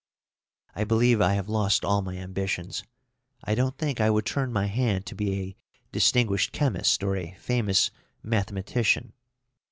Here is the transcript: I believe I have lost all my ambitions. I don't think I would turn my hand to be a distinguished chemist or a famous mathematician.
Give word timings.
I 0.75 0.83
believe 0.83 1.21
I 1.21 1.35
have 1.35 1.47
lost 1.47 1.85
all 1.85 2.01
my 2.01 2.17
ambitions. 2.17 2.83
I 3.43 3.53
don't 3.53 3.77
think 3.77 4.01
I 4.01 4.09
would 4.09 4.25
turn 4.25 4.51
my 4.51 4.65
hand 4.65 5.05
to 5.05 5.15
be 5.15 5.39
a 5.39 5.55
distinguished 5.91 6.51
chemist 6.53 7.03
or 7.03 7.15
a 7.15 7.35
famous 7.37 7.91
mathematician. 8.23 9.13